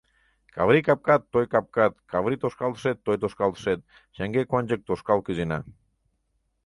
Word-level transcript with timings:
Каври 0.53 0.79
капкат— 0.87 1.23
той 1.33 1.45
капкат, 1.53 1.93
Каври 2.11 2.35
тошкалтышет— 2.43 2.97
той 3.05 3.15
тошкалтышет, 3.21 3.79
Шеҥгек-ончык 4.15 4.81
тошкал 4.87 5.19
кӱзена. 5.25 5.59